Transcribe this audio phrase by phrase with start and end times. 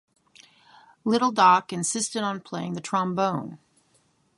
[1.05, 3.59] Little Doc insisted on playing the trombone.